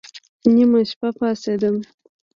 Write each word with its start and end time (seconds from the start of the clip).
نيمه 0.53 0.79
شپه 0.89 1.09
پاڅېدم. 1.17 1.75